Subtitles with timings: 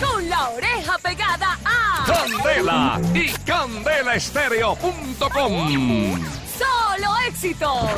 [0.00, 6.18] con la oreja pegada a Candela y candelaestereo.com.
[6.58, 7.88] Solo Éxitos.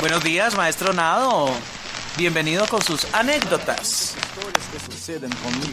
[0.00, 1.52] Buenos días, maestro Nado.
[2.18, 4.16] Bienvenido con sus anécdotas.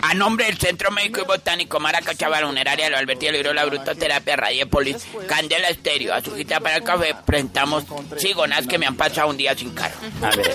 [0.04, 4.36] A nombre del Centro Médico y Botánico Maraca Chaval, Funeraria, Lo Alberti, Libro, La Brutoterapia,
[4.36, 7.86] Radiopolis, Candela Estéreo, Azujita para el Café, presentamos
[8.18, 9.96] sigonas que me han pasado un día sin carro.
[10.22, 10.54] A ver.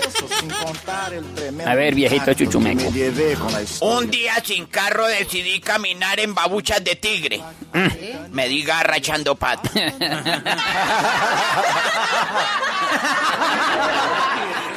[1.67, 2.89] A ver, viejito chuchumeco.
[3.81, 7.43] Un día sin carro decidí caminar en babuchas de tigre.
[8.31, 9.69] Me di garra echando pata.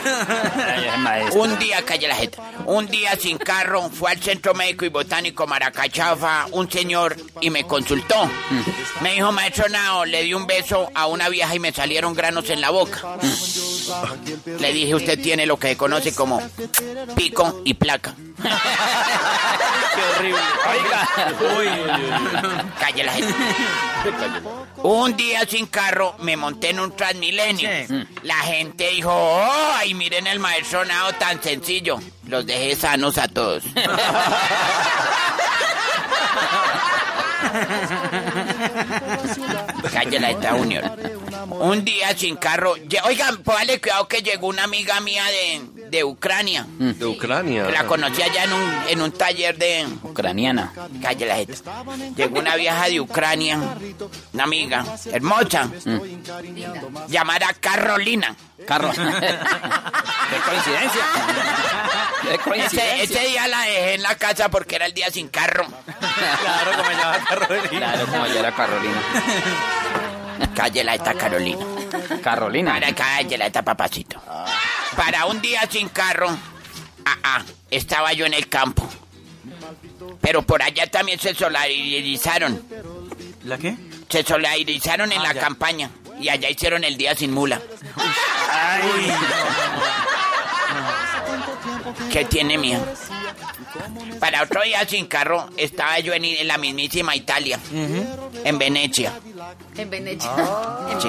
[1.35, 5.47] Un día, calle la jeta, un día sin carro, fue al Centro Médico y Botánico
[5.47, 8.31] Maracachafa un señor y me consultó.
[9.01, 12.49] Me dijo, maestro Nao, le di un beso a una vieja y me salieron granos
[12.51, 13.03] en la boca.
[14.59, 16.41] Le dije, usted tiene lo que se conoce como
[17.17, 18.15] pico y placa.
[19.95, 20.41] Qué horrible.
[20.71, 21.09] Oiga.
[22.79, 23.35] Calle la jeta.
[24.83, 27.69] Un día sin carro me monté en un Transmilenio.
[28.23, 31.99] La gente dijo, oh, ay, miren el maestro Nao tan sencillo.
[32.27, 33.65] Los dejé sanos a todos.
[39.93, 40.85] Cállala esta unión.
[41.51, 42.75] Un día sin carro.
[43.05, 46.67] Oigan, póngale cuidado que llegó una amiga mía de, de Ucrania.
[46.79, 47.65] De Ucrania.
[47.71, 49.87] La conocí allá en un, en un taller de...
[50.03, 50.73] Ucraniana.
[51.03, 51.55] Cállala jeta.
[52.17, 53.59] Llegó una vieja de Ucrania,
[54.33, 55.71] una amiga, hermosa,
[57.09, 58.35] llamada Carolina.
[58.67, 58.91] Carro.
[58.93, 61.03] Qué coincidencia.
[62.23, 63.03] Qué Ese, coincidencia.
[63.03, 65.67] ese día la dejé en la casa porque era el día sin carro.
[66.01, 67.69] Claro, como llama Carolina.
[67.69, 69.03] Claro, como ya era Carolina.
[70.55, 71.65] Cállala esta Carolina.
[72.23, 72.73] Carolina.
[72.75, 74.21] Para cállala esta papacito.
[74.97, 76.29] Para un día sin carro,
[77.05, 78.89] ah, ah, estaba yo en el campo.
[80.21, 82.63] Pero por allá también se solidarizaron.
[83.45, 83.77] ¿La qué?
[84.09, 85.41] Se solidarizaron en Ah, la ya.
[85.41, 85.91] campaña.
[86.21, 87.61] Y allá hicieron el día sin mula.
[92.13, 92.81] ¿Qué tiene mía?
[94.21, 97.59] Para otro día sin carro estaba yo en, en la mismísima Italia,
[98.45, 99.13] en Venecia.
[99.77, 100.31] En Venecia.
[101.01, 101.09] Sí.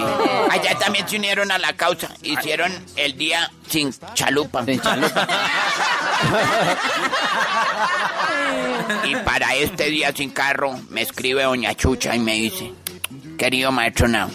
[0.49, 2.09] Allá también se unieron a la causa.
[2.21, 4.65] Hicieron el día sin chalupa.
[4.65, 5.27] Sin chalupa.
[9.03, 12.71] Y para este día sin carro me escribe doña Chucha y me dice,
[13.37, 14.29] querido maestro Nao,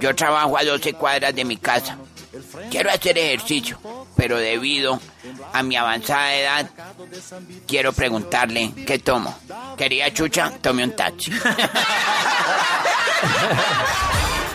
[0.00, 1.98] yo trabajo a 12 cuadras de mi casa.
[2.70, 3.78] Quiero hacer ejercicio,
[4.18, 5.00] pero debido
[5.52, 6.68] a mi avanzada edad,
[7.68, 9.32] quiero preguntarle qué tomo.
[9.76, 11.30] Querida Chucha, tome un taxi.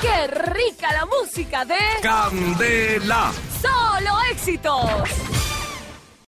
[0.01, 3.31] ¡Qué rica la música de Candela.
[3.61, 5.42] Solo Éxitos!